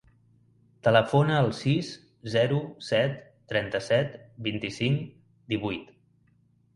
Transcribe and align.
Telefona 0.85 1.33
al 1.41 1.49
sis, 1.57 1.91
zero, 2.35 2.57
set, 2.87 3.19
trenta-set, 3.53 4.15
vint-i-cinc, 4.49 5.05
divuit. 5.55 5.93